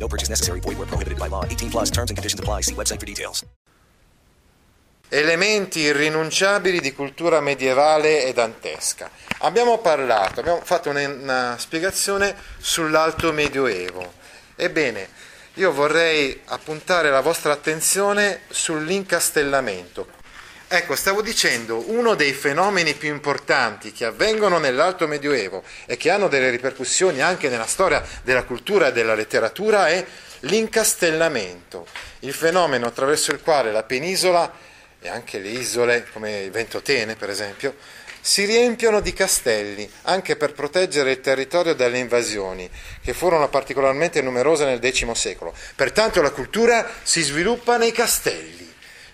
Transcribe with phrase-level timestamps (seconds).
[0.00, 0.60] No purchase necessary.
[0.60, 1.44] Void where prohibited by law.
[1.44, 2.62] 18 plus terms and conditions apply.
[2.62, 3.44] See website for details.
[5.12, 9.10] Elementi irrinunciabili di cultura medievale e dantesca.
[9.38, 14.12] Abbiamo parlato, abbiamo fatto una, una spiegazione sull'alto medioevo.
[14.54, 15.08] Ebbene,
[15.54, 20.06] io vorrei appuntare la vostra attenzione sull'incastellamento.
[20.72, 26.28] Ecco, stavo dicendo, uno dei fenomeni più importanti che avvengono nell'Alto Medioevo e che hanno
[26.28, 30.06] delle ripercussioni anche nella storia della cultura e della letteratura è
[30.42, 31.88] l'incastellamento,
[32.20, 34.48] il fenomeno attraverso il quale la penisola
[35.00, 37.74] e anche le isole, come Ventotene per esempio,
[38.20, 42.70] si riempiono di castelli anche per proteggere il territorio dalle invasioni,
[43.02, 45.52] che furono particolarmente numerose nel X secolo.
[45.74, 48.59] Pertanto la cultura si sviluppa nei castelli.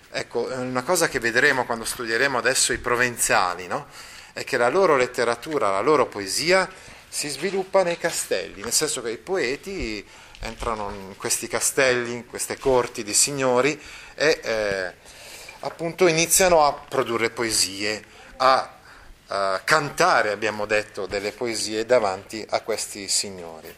[0.09, 3.87] Ecco, una cosa che vedremo quando studieremo adesso i provenzali, no?
[4.33, 6.69] è che la loro letteratura, la loro poesia
[7.09, 10.05] si sviluppa nei castelli, nel senso che i poeti
[10.41, 13.79] entrano in questi castelli, in queste corti di signori
[14.13, 14.93] e eh,
[15.61, 18.03] appunto iniziano a produrre poesie,
[18.37, 18.75] a,
[19.27, 23.75] a cantare, abbiamo detto, delle poesie davanti a questi signori.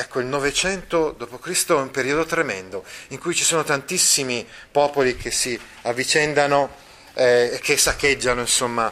[0.00, 1.70] Ecco, il Novecento d.C.
[1.70, 6.70] è un periodo tremendo in cui ci sono tantissimi popoli che si avvicendano
[7.14, 8.86] e eh, che saccheggiano, insomma,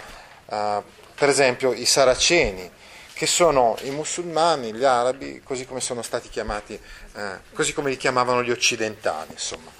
[0.47, 0.83] uh,
[1.15, 2.69] per esempio i Saraceni,
[3.13, 7.97] che sono i musulmani, gli arabi, così come sono stati chiamati, eh, così come li
[7.97, 9.70] chiamavano gli occidentali, insomma.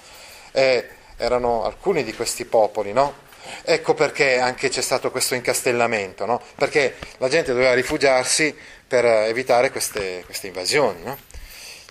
[0.53, 3.25] E erano alcuni di questi popoli, no?
[3.63, 6.41] Ecco perché anche c'è stato questo incastellamento, no?
[6.55, 8.55] Perché la gente doveva rifugiarsi
[8.87, 11.03] per evitare queste, queste invasioni.
[11.03, 11.17] No?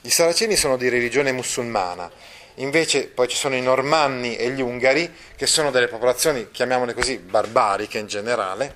[0.01, 2.11] Gli saraceni sono di religione musulmana,
[2.57, 7.19] invece poi ci sono i normanni e gli ungari, che sono delle popolazioni, chiamiamole così,
[7.19, 8.75] barbariche in generale,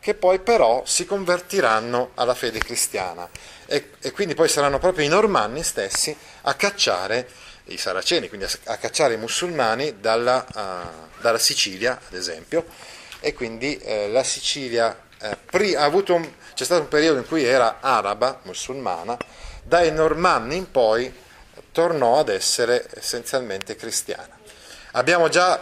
[0.00, 3.28] che poi però si convertiranno alla fede cristiana.
[3.66, 7.28] E, e quindi poi saranno proprio i normanni stessi a cacciare
[7.64, 12.64] i saraceni, quindi a, a cacciare i musulmani dalla, uh, dalla, Sicilia, ad esempio,
[13.20, 17.78] e quindi eh, la Sicilia eh, pri- un, c'è stato un periodo in cui era
[17.80, 19.16] araba, musulmana,
[19.62, 21.12] dai normanni in poi
[21.72, 24.38] tornò ad essere essenzialmente cristiana.
[24.92, 25.60] Abbiamo già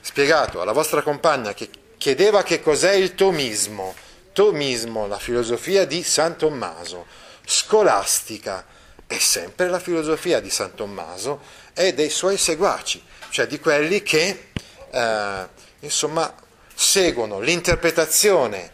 [0.00, 1.68] spiegato alla vostra compagna che
[1.98, 3.94] chiedeva che cos'è il tomismo.
[4.32, 7.06] Tomismo, la filosofia di San Tommaso,
[7.44, 8.64] scolastica,
[9.06, 11.40] è sempre la filosofia di San Tommaso
[11.72, 14.50] e dei suoi seguaci, cioè di quelli che
[14.90, 15.48] eh,
[15.80, 16.34] insomma
[16.74, 18.72] seguono l'interpretazione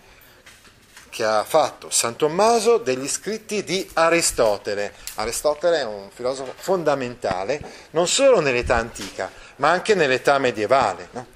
[1.10, 4.94] che ha fatto San Tommaso degli scritti di Aristotele.
[5.16, 7.60] Aristotele è un filosofo fondamentale
[7.91, 11.09] non solo nell'età antica, ma anche nell'età medievale.
[11.10, 11.26] No?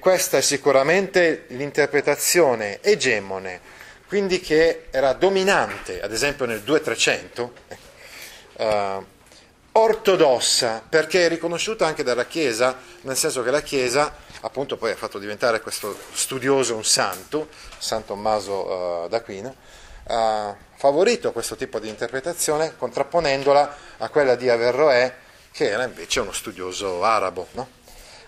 [0.00, 3.60] Questa è sicuramente l'interpretazione egemone,
[4.08, 7.52] quindi che era dominante, ad esempio nel 2300,
[8.56, 8.98] eh,
[9.72, 14.96] ortodossa, perché è riconosciuta anche dalla Chiesa, nel senso che la Chiesa appunto poi ha
[14.96, 19.54] fatto diventare questo studioso un santo, San Tommaso uh, d'Aquino,
[20.08, 25.14] ha favorito questo tipo di interpretazione contrapponendola a quella di Averroè,
[25.52, 27.46] che era invece uno studioso arabo.
[27.52, 27.68] No?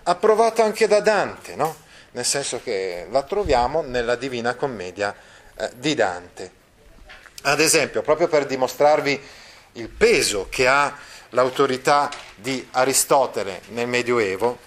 [0.03, 1.75] Approvato anche da Dante, no?
[2.11, 5.13] nel senso che la troviamo nella Divina Commedia
[5.55, 6.63] eh, di Dante.
[7.41, 9.21] Ad esempio, proprio per dimostrarvi
[9.73, 10.97] il peso che ha
[11.35, 14.57] l'autorità di Aristotele nel Medioevo,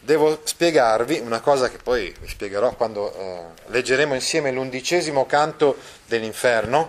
[0.00, 5.76] devo spiegarvi una cosa che poi vi spiegherò quando eh, leggeremo insieme l'undicesimo canto
[6.06, 6.86] dell'inferno.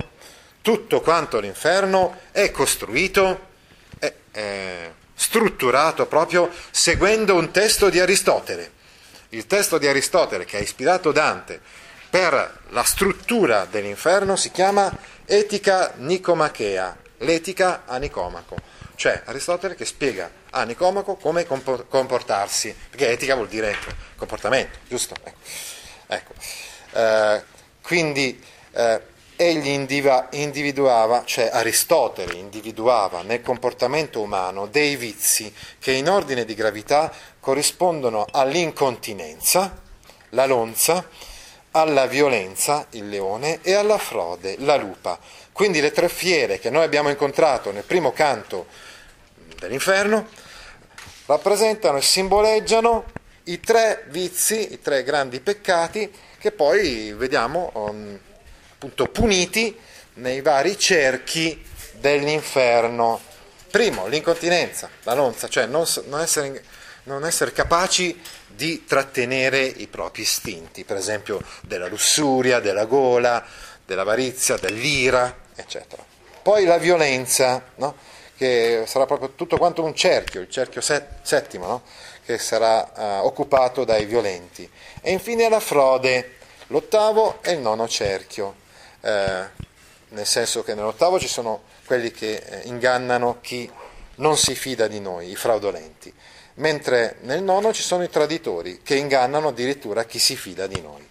[0.61, 3.47] Tutto quanto l'inferno è costruito,
[3.97, 8.77] è, è strutturato proprio seguendo un testo di Aristotele.
[9.29, 11.59] Il testo di Aristotele che ha ispirato Dante
[12.09, 14.91] per la struttura dell'inferno si chiama
[15.25, 23.33] Etica Nicomachea, l'etica a Nicomaco cioè Aristotele che spiega a Nicomaco come comportarsi, perché etica
[23.33, 23.73] vuol dire
[24.17, 25.15] comportamento, giusto?
[25.23, 25.37] Ecco.
[26.05, 26.33] ecco.
[26.91, 27.43] Eh,
[27.81, 28.43] quindi
[28.73, 29.01] eh,
[29.37, 36.53] egli indiva, individuava, cioè Aristotele individuava nel comportamento umano dei vizi che in ordine di
[36.53, 37.09] gravità
[37.39, 39.81] corrispondono all'incontinenza,
[40.31, 41.07] la lonza,
[41.71, 45.17] alla violenza, il leone, e alla frode, la lupa.
[45.53, 48.87] Quindi le tre fiere che noi abbiamo incontrato nel primo canto
[49.59, 50.27] dell'inferno
[51.25, 53.05] rappresentano e simboleggiano
[53.45, 58.17] i tre vizi, i tre grandi peccati che poi vediamo um,
[58.73, 59.77] appunto puniti
[60.15, 61.63] nei vari cerchi
[61.93, 63.19] dell'inferno.
[63.69, 66.63] Primo, l'incontinenza, la lonza, cioè non, non, essere,
[67.03, 73.45] non essere capaci di trattenere i propri istinti, per esempio della lussuria, della gola,
[73.85, 76.03] dell'avarizia, dell'ira, eccetera.
[76.41, 77.95] Poi la violenza, no?
[78.39, 81.81] Che sarà proprio tutto quanto un cerchio, il cerchio settimo, no?
[82.23, 84.69] che sarà uh, occupato dai violenti.
[85.01, 86.35] E infine la frode,
[86.67, 88.55] l'ottavo e il nono cerchio,
[89.01, 89.43] eh,
[90.07, 93.69] nel senso che nell'ottavo ci sono quelli che eh, ingannano chi
[94.15, 96.13] non si fida di noi, i fraudolenti,
[96.55, 101.05] mentre nel nono ci sono i traditori che ingannano addirittura chi si fida di noi.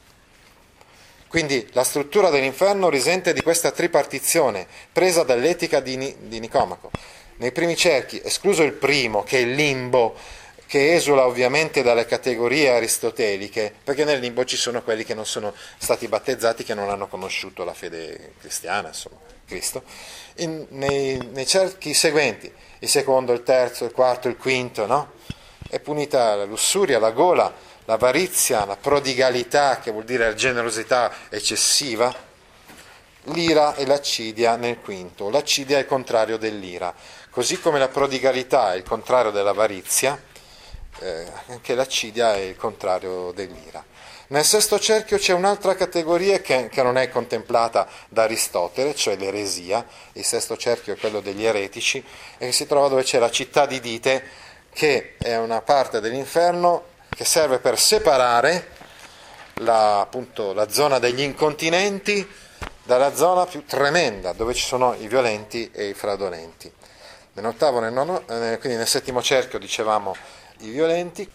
[1.29, 6.91] Quindi la struttura dell'inferno risente di questa tripartizione presa dall'etica di, di Nicomaco.
[7.39, 10.17] Nei primi cerchi, escluso il primo, che è il limbo,
[10.67, 15.55] che esula ovviamente dalle categorie aristoteliche, perché nel limbo ci sono quelli che non sono
[15.79, 19.83] stati battezzati, che non hanno conosciuto la fede cristiana, insomma, Cristo.
[20.37, 25.13] In, nei, nei, cerchi seguenti, il secondo, il terzo, il quarto, il quinto, no?
[25.71, 27.51] È punita la lussuria, la gola,
[27.85, 32.15] l'avarizia, la prodigalità, che vuol dire la generosità eccessiva,
[33.33, 35.31] l'ira e l'accidia nel quinto.
[35.31, 36.95] L'accidia è il contrario dell'ira.
[37.31, 40.21] Così come la prodigalità è il contrario dell'avarizia,
[41.01, 43.85] eh, anche l'accidia è il contrario dell'ira.
[44.31, 49.87] Nel sesto cerchio c'è un'altra categoria che, che, non è contemplata da Aristotele, cioè l'eresia.
[50.13, 52.05] Il sesto cerchio è quello degli eretici
[52.37, 54.23] e si trova dove c'è la città di Dite,
[54.73, 58.77] che è una parte dell'inferno che serve per separare
[59.55, 62.27] la, appunto, la zona degli incontinenti
[62.89, 66.73] dalla zona più tremenda, dove ci sono i violenti e i fraudolenti.
[67.35, 70.17] Nell'ottavo, nel nono, eh, quindi nel settimo cerchio dicevamo
[70.61, 71.31] i violenti,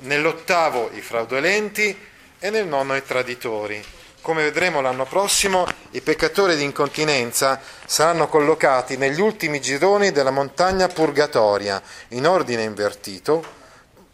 [0.00, 1.98] nell'ottavo i fraudolenti
[2.38, 3.82] e nel nono i traditori.
[4.20, 10.88] Come vedremo l'anno prossimo, i peccatori di incontinenza saranno collocati negli ultimi gironi della montagna
[10.88, 13.62] purgatoria, in ordine invertito,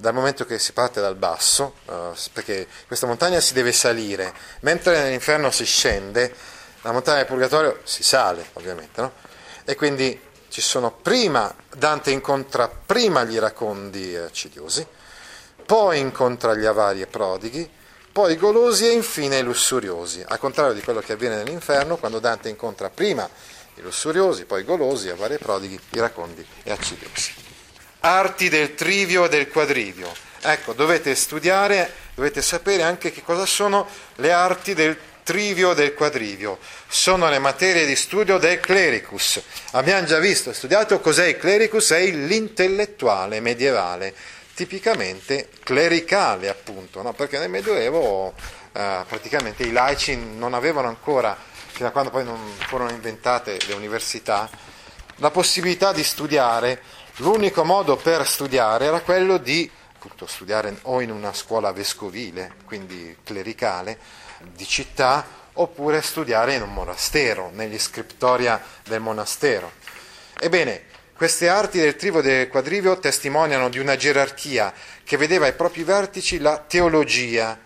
[0.00, 4.98] dal momento che si parte dal basso, uh, perché questa montagna si deve salire, mentre
[4.98, 6.34] nell'inferno si scende,
[6.80, 9.12] la montagna del purgatorio si sale, ovviamente, no?
[9.64, 10.18] E quindi
[10.48, 14.86] ci sono prima, Dante incontra prima gli iracondi accidiosi,
[15.66, 17.70] poi incontra gli avari e prodighi,
[18.10, 22.20] poi i golosi e infine i lussuriosi, al contrario di quello che avviene nell'inferno, quando
[22.20, 23.28] Dante incontra prima
[23.74, 27.49] i lussuriosi, poi i golosi, avari e prodighi, iracondi e accidiosi.
[28.00, 30.12] Arti del trivio e del quadrivio.
[30.42, 33.86] Ecco, dovete studiare, dovete sapere anche che cosa sono
[34.16, 36.58] le arti del trivio trivio del quadrivio,
[36.88, 39.40] sono le materie di studio del clericus.
[39.72, 44.12] Abbiamo già visto, studiato cos'è il clericus, è l'intellettuale medievale,
[44.54, 47.12] tipicamente clericale appunto, no?
[47.12, 48.34] perché nel Medioevo
[48.72, 51.36] eh, praticamente i laici non avevano ancora,
[51.68, 54.50] fino a quando poi non furono inventate le università,
[55.16, 56.82] la possibilità di studiare,
[57.20, 63.16] l'unico modo per studiare era quello di appunto, studiare o in una scuola vescovile, quindi
[63.22, 63.98] clericale,
[64.54, 69.72] di città oppure studiare in un monastero, negli scriptoria del monastero.
[70.38, 70.84] Ebbene,
[71.14, 74.72] queste arti del trivo e del quadrivio testimoniano di una gerarchia
[75.04, 77.58] che vedeva ai propri vertici la teologia,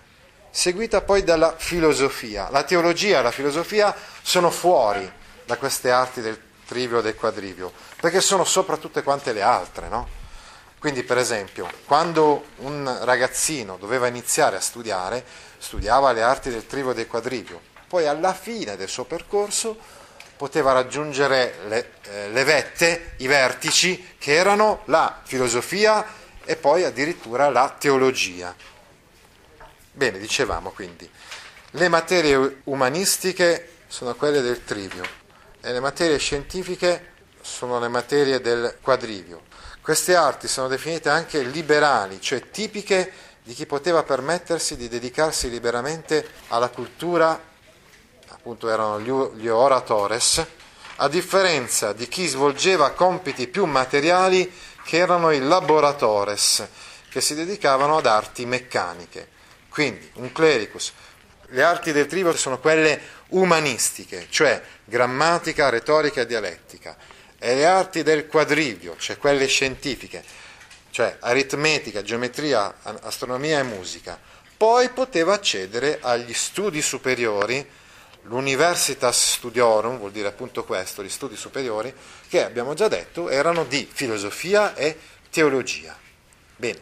[0.50, 2.48] seguita poi dalla filosofia.
[2.50, 5.08] La teologia e la filosofia sono fuori
[5.44, 7.72] da queste arti del trivio e del quadrivio,
[8.04, 10.06] perché sono sopra tutte quante le altre, no?
[10.78, 15.24] Quindi, per esempio, quando un ragazzino doveva iniziare a studiare,
[15.56, 17.58] studiava le arti del trivo e del quadrivio,
[17.88, 19.78] poi alla fine del suo percorso
[20.36, 26.04] poteva raggiungere le, eh, le vette, i vertici, che erano la filosofia
[26.44, 28.54] e poi addirittura la teologia.
[29.92, 31.10] Bene, dicevamo quindi,
[31.70, 35.04] le materie umanistiche sono quelle del trivio
[35.62, 37.12] e le materie scientifiche
[37.44, 39.42] sono le materie del quadrivio.
[39.82, 46.26] Queste arti sono definite anche liberali, cioè tipiche di chi poteva permettersi di dedicarsi liberamente
[46.48, 47.38] alla cultura,
[48.28, 48.98] appunto erano
[49.34, 50.44] gli oratores,
[50.96, 54.50] a differenza di chi svolgeva compiti più materiali
[54.82, 56.66] che erano i laboratores,
[57.10, 59.28] che si dedicavano ad arti meccaniche.
[59.68, 60.92] Quindi un clericus.
[61.48, 66.96] Le arti del trivo sono quelle umanistiche, cioè grammatica, retorica e dialettica
[67.44, 70.24] e le arti del quadrivio, cioè quelle scientifiche,
[70.90, 74.18] cioè aritmetica, geometria, astronomia e musica.
[74.56, 77.62] Poi poteva accedere agli studi superiori,
[78.22, 81.92] l'Universitas Studiorum, vuol dire appunto questo, gli studi superiori,
[82.30, 84.96] che abbiamo già detto erano di filosofia e
[85.28, 85.94] teologia.
[86.56, 86.80] Bene,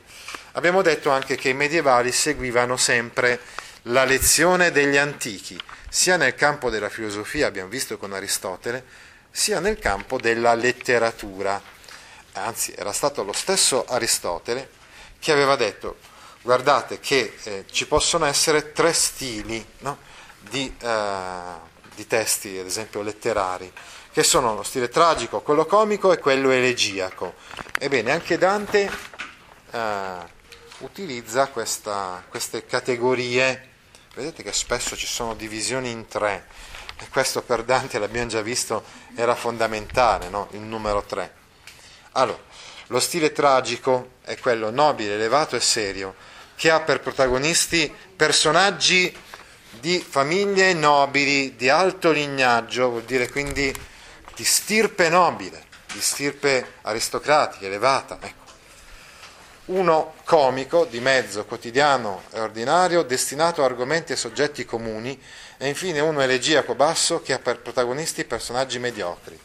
[0.52, 3.40] abbiamo detto anche che i medievali seguivano sempre
[3.87, 9.79] la lezione degli antichi, sia nel campo della filosofia, abbiamo visto con Aristotele, sia nel
[9.79, 11.61] campo della letteratura.
[12.35, 14.71] Anzi, era stato lo stesso Aristotele
[15.19, 15.97] che aveva detto,
[16.43, 19.99] guardate che eh, ci possono essere tre stili no?
[20.39, 21.41] di, eh,
[21.95, 23.73] di testi, ad esempio letterari,
[24.12, 27.35] che sono lo stile tragico, quello comico e quello elegiaco.
[27.79, 28.91] Ebbene, anche Dante
[29.71, 30.15] eh,
[30.79, 33.71] utilizza questa, queste categorie
[34.15, 36.47] Vedete che spesso ci sono divisioni in tre
[36.99, 38.84] e questo per Dante, l'abbiamo già visto,
[39.14, 40.49] era fondamentale, no?
[40.52, 41.34] il numero tre.
[42.12, 42.40] Allora,
[42.87, 46.14] lo stile tragico è quello nobile, elevato e serio,
[46.54, 49.14] che ha per protagonisti personaggi
[49.80, 53.75] di famiglie nobili, di alto lignaggio, vuol dire quindi
[54.34, 58.18] di stirpe nobile, di stirpe aristocratica, elevata.
[58.20, 58.41] Ecco
[59.66, 65.21] uno comico, di mezzo, quotidiano e ordinario, destinato a argomenti e soggetti comuni,
[65.57, 69.38] e infine uno elegiaco basso che ha per protagonisti personaggi mediocri.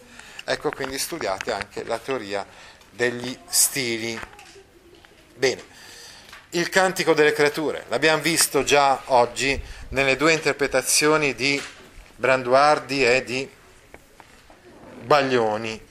[0.43, 2.45] Ecco quindi studiate anche la teoria
[2.89, 4.19] degli stili.
[5.35, 5.63] Bene,
[6.51, 11.61] il cantico delle creature, l'abbiamo visto già oggi nelle due interpretazioni di
[12.15, 13.47] Branduardi e di
[15.03, 15.85] Baglioni.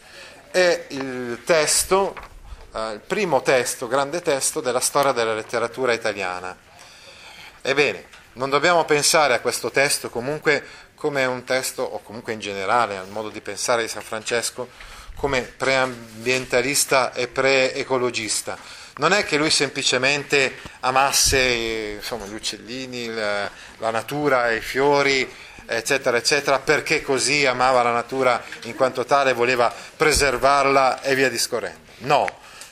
[0.51, 2.17] È il testo
[2.77, 6.55] eh, il primo testo, grande testo della storia della letteratura italiana.
[7.63, 8.05] Ebbene,
[8.35, 10.63] non dobbiamo pensare a questo testo comunque
[10.95, 14.69] come un testo, o comunque in generale al modo di pensare di San Francesco,
[15.15, 18.59] come preambientalista e pre-ecologista.
[18.99, 25.31] Non è che lui semplicemente amasse insomma, gli uccellini, la, la natura, i fiori,
[25.67, 31.85] eccetera, eccetera, perché così amava la natura in quanto tale, voleva preservarla e via discorrendo.
[31.99, 32.27] No,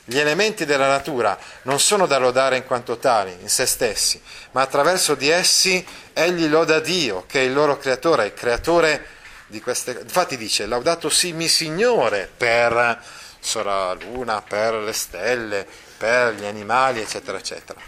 [0.07, 4.21] gli elementi della natura non sono da lodare in quanto tali, in se stessi,
[4.51, 9.07] ma attraverso di essi egli loda Dio, che è il loro creatore, il creatore
[9.47, 9.97] di queste...
[10.01, 13.01] Infatti dice, laudato mi Signore per
[13.39, 15.65] Sora Luna, per le stelle,
[15.97, 17.79] per gli animali, eccetera, eccetera.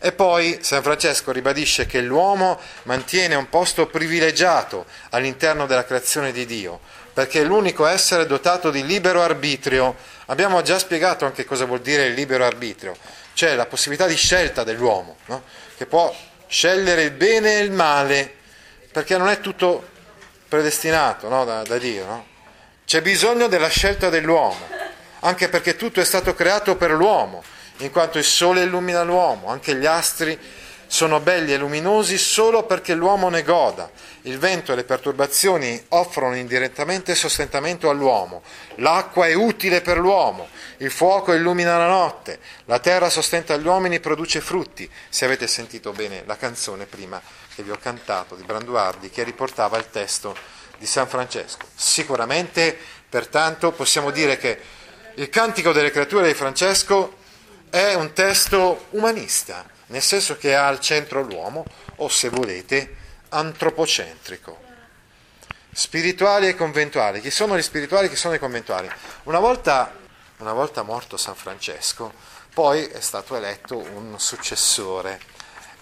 [0.00, 6.46] E poi San Francesco ribadisce che l'uomo mantiene un posto privilegiato all'interno della creazione di
[6.46, 6.80] Dio,
[7.18, 9.96] perché è l'unico essere dotato di libero arbitrio.
[10.26, 12.96] Abbiamo già spiegato anche cosa vuol dire il libero arbitrio,
[13.32, 15.42] cioè la possibilità di scelta dell'uomo, no?
[15.76, 16.14] che può
[16.46, 18.32] scegliere il bene e il male,
[18.92, 19.84] perché non è tutto
[20.48, 21.44] predestinato no?
[21.44, 22.06] da, da, Dio.
[22.06, 22.26] No?
[22.86, 24.68] C'è bisogno della scelta dell'uomo,
[25.18, 27.42] anche perché tutto è stato creato per l'uomo,
[27.78, 30.38] in quanto il sole illumina l'uomo, anche gli astri
[30.88, 33.90] sono belli e luminosi solo perché l'uomo ne goda.
[34.22, 38.42] Il vento e le perturbazioni offrono indirettamente sostentamento all'uomo.
[38.76, 40.48] L'acqua è utile per l'uomo.
[40.78, 42.40] Il fuoco illumina la notte.
[42.64, 44.90] La terra sostenta gli uomini e produce frutti.
[45.10, 47.20] Se avete sentito bene la canzone prima
[47.54, 50.34] che vi ho cantato di Branduardi che riportava il testo
[50.78, 51.66] di San Francesco.
[51.74, 52.76] Sicuramente,
[53.08, 54.58] pertanto, possiamo dire che
[55.16, 57.16] il Cantico delle creature di Francesco
[57.68, 61.64] è un testo umanista nel senso che ha al centro l'uomo,
[61.96, 62.96] o se volete,
[63.30, 64.66] antropocentrico.
[65.72, 67.20] Spirituali e conventuali.
[67.20, 68.90] Chi sono gli spirituali, chi sono i conventuali?
[69.24, 69.94] Una volta,
[70.38, 72.12] una volta morto San Francesco,
[72.52, 75.20] poi è stato eletto un successore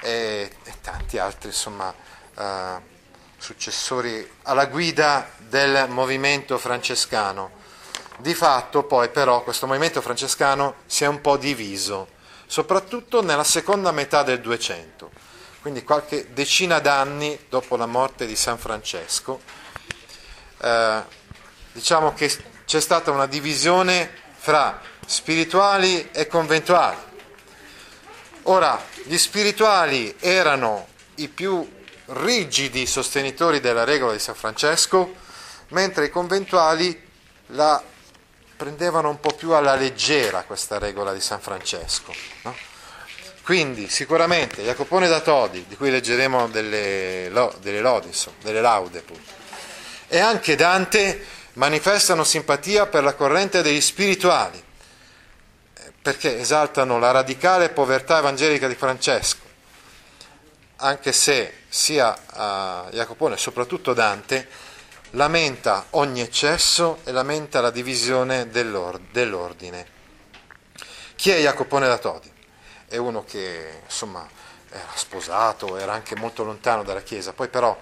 [0.00, 1.94] e, e tanti altri, insomma,
[2.34, 2.82] uh,
[3.38, 7.64] successori alla guida del movimento francescano.
[8.18, 12.14] Di fatto poi però questo movimento francescano si è un po' diviso
[12.46, 15.10] soprattutto nella seconda metà del 200,
[15.60, 19.40] quindi qualche decina d'anni dopo la morte di San Francesco.
[20.58, 21.02] Eh,
[21.72, 22.32] diciamo che
[22.64, 26.98] c'è stata una divisione fra spirituali e conventuali.
[28.44, 30.86] Ora, gli spirituali erano
[31.16, 31.68] i più
[32.06, 35.14] rigidi sostenitori della regola di San Francesco,
[35.68, 37.02] mentre i conventuali
[37.48, 37.82] la
[38.56, 42.12] prendevano un po' più alla leggera questa regola di San Francesco.
[42.42, 42.56] No?
[43.42, 49.30] Quindi sicuramente Jacopone da Todi, di cui leggeremo delle, delle lodi, insomma, delle laude appunto,
[50.08, 54.60] e anche Dante manifestano simpatia per la corrente degli spirituali,
[56.02, 59.44] perché esaltano la radicale povertà evangelica di Francesco,
[60.76, 62.18] anche se sia
[62.90, 64.48] Jacopone e soprattutto Dante
[65.16, 69.94] lamenta ogni eccesso e lamenta la divisione dell'ordine.
[71.16, 72.30] Chi è Jacopone da Todi?
[72.86, 74.28] È uno che insomma
[74.68, 77.76] era sposato, era anche molto lontano dalla Chiesa, poi però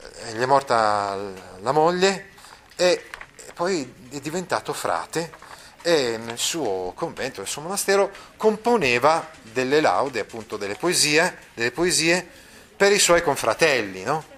[0.00, 1.16] eh, gli è morta
[1.60, 2.30] la moglie
[2.74, 3.04] e
[3.52, 5.44] poi è diventato frate
[5.82, 12.26] e nel suo convento, nel suo monastero, componeva delle laude, appunto delle poesie, delle poesie
[12.74, 14.02] per i suoi confratelli.
[14.02, 14.35] No?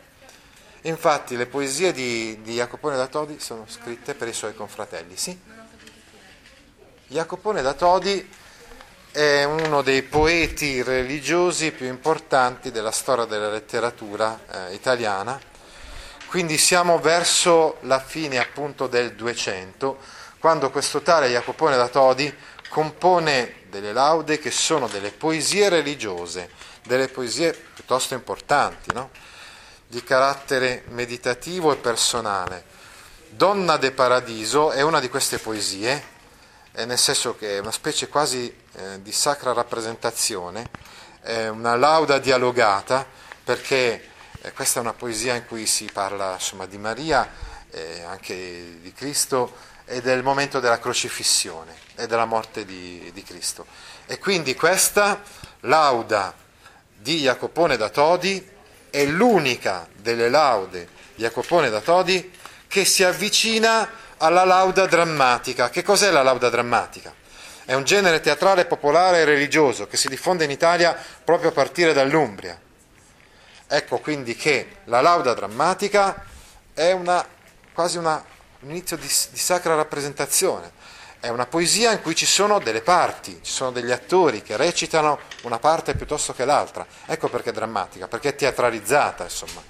[0.82, 5.16] Infatti le poesie di, di Jacopone da Todi sono scritte per i suoi confratelli.
[5.16, 5.38] Sì?
[7.08, 8.28] Jacopone da Todi
[9.10, 15.40] è uno dei poeti religiosi più importanti della storia della letteratura eh, italiana,
[16.26, 19.98] quindi siamo verso la fine appunto del 200
[20.38, 22.32] quando questo tale Jacopone da Todi
[22.68, 26.50] compone delle laude che sono delle poesie religiose,
[26.84, 29.10] delle poesie piuttosto importanti, no?
[29.88, 32.64] Di carattere meditativo e personale.
[33.30, 36.16] Donna de Paradiso è una di queste poesie,
[36.72, 40.68] eh, nel senso che è una specie quasi eh, di sacra rappresentazione,
[41.22, 43.06] è una lauda dialogata,
[43.42, 44.10] perché
[44.42, 48.92] eh, questa è una poesia in cui si parla insomma, di Maria, e anche di
[48.92, 53.64] Cristo, e del momento della crocifissione e della morte di, di Cristo.
[54.04, 55.22] E quindi questa
[55.60, 56.34] lauda
[56.94, 58.56] di Jacopone da Todi
[58.90, 62.32] è l'unica delle laude di Jacopone da Todi
[62.66, 65.70] che si avvicina alla lauda drammatica.
[65.70, 67.14] Che cos'è la lauda drammatica?
[67.64, 71.92] È un genere teatrale popolare e religioso che si diffonde in Italia proprio a partire
[71.92, 72.58] dall'Umbria.
[73.66, 76.24] Ecco quindi che la lauda drammatica
[76.72, 77.26] è una,
[77.72, 78.24] quasi una
[78.60, 80.72] un inizio di, di sacra rappresentazione.
[81.28, 85.18] È una poesia in cui ci sono delle parti, ci sono degli attori che recitano
[85.42, 86.86] una parte piuttosto che l'altra.
[87.04, 89.62] Ecco perché è drammatica, perché è teatralizzata, insomma.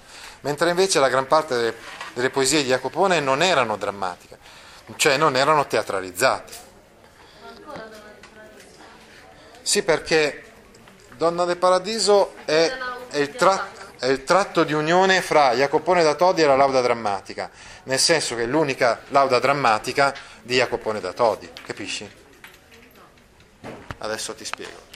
[0.43, 1.75] Mentre invece la gran parte delle,
[2.13, 4.39] delle poesie di Jacopone non erano drammatiche,
[4.95, 6.53] cioè non erano teatralizzate.
[9.61, 10.45] Sì, perché
[11.17, 12.73] Donna del Paradiso è,
[13.09, 16.81] è il tratto è il tratto di unione fra Jacopone da Todi e la lauda
[16.81, 17.51] drammatica,
[17.85, 22.09] nel senso che è l'unica lauda drammatica di Jacopone da Todi, capisci?
[23.99, 24.87] Adesso ti spiego.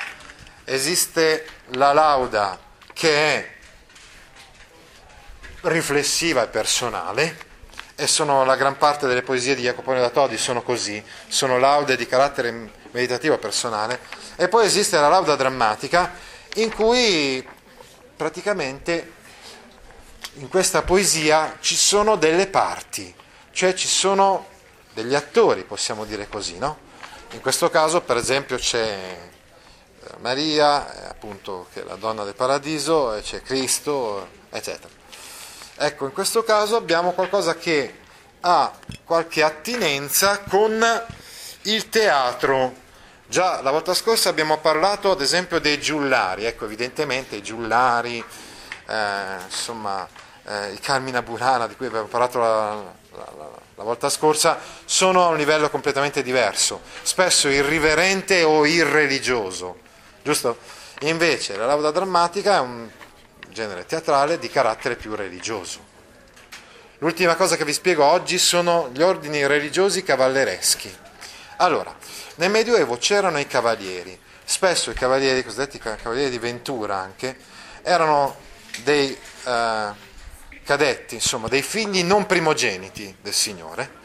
[0.65, 2.57] Esiste la lauda
[2.93, 3.51] che è
[5.63, 7.51] riflessiva e personale,
[7.97, 11.97] e sono la gran parte delle poesie di Jacopone da Todi sono così, sono laude
[11.97, 13.99] di carattere meditativo e personale,
[14.37, 16.13] e poi esiste la lauda drammatica
[16.55, 17.45] in cui
[18.23, 19.15] praticamente
[20.35, 23.13] in questa poesia ci sono delle parti,
[23.51, 24.47] cioè ci sono
[24.93, 26.79] degli attori, possiamo dire così, no?
[27.33, 29.19] In questo caso, per esempio, c'è
[30.05, 34.95] eh, Maria, eh, appunto, che è la donna del paradiso, c'è Cristo, eccetera.
[35.79, 37.99] Ecco, in questo caso abbiamo qualcosa che
[38.43, 40.81] ha qualche attinenza con
[41.63, 42.82] il teatro
[43.33, 48.23] Già la volta scorsa abbiamo parlato ad esempio dei giullari, ecco evidentemente i giullari,
[48.87, 50.07] eh, insomma
[50.45, 55.25] eh, i Carmina Burana di cui abbiamo parlato la, la, la, la, volta scorsa, sono
[55.25, 59.79] a un livello completamente diverso, spesso irriverente o irreligioso,
[60.23, 60.59] giusto?
[61.01, 62.87] Invece la lauda drammatica è un
[63.49, 65.79] genere teatrale di carattere più religioso.
[66.99, 70.95] L'ultima cosa che vi spiego oggi sono gli ordini religiosi cavallereschi.
[71.57, 71.95] Allora,
[72.37, 77.37] nel Medioevo c'erano i cavalieri, spesso i cavalieri, i cosiddetti cavalieri di Ventura anche,
[77.83, 78.37] erano
[78.83, 79.89] dei eh,
[80.65, 84.01] cadetti, insomma, dei figli non primogeniti del Signore,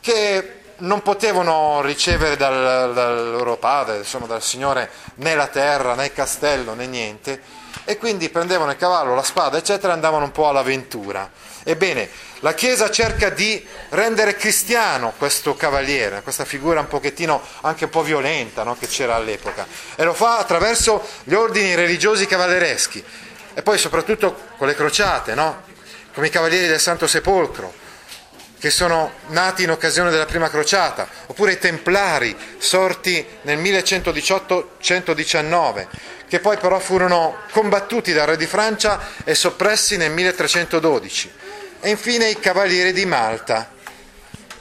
[0.00, 6.06] che non potevano ricevere dal, dal loro padre, insomma, dal Signore, né la terra, né
[6.06, 7.40] il castello, né niente,
[7.84, 11.30] e quindi prendevano il cavallo, la spada, eccetera, e andavano un po' all'avventura.
[11.64, 12.08] Ebbene,
[12.40, 18.02] la Chiesa cerca di rendere cristiano questo cavaliere, questa figura un pochettino anche un po'
[18.02, 18.76] violenta no?
[18.78, 23.02] che c'era all'epoca, e lo fa attraverso gli ordini religiosi cavallereschi
[23.54, 25.62] e poi soprattutto con le crociate, no?
[26.12, 27.82] come i cavalieri del Santo Sepolcro,
[28.64, 35.86] che sono nati in occasione della prima crociata, oppure i templari sorti nel 1118-119,
[36.26, 41.30] che poi però furono combattuti dal re di Francia e soppressi nel 1312
[41.80, 43.70] e infine i cavalieri di Malta.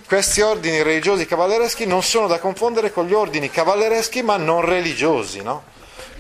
[0.05, 5.41] Questi ordini religiosi cavallereschi non sono da confondere con gli ordini cavallereschi ma non religiosi,
[5.41, 5.63] no?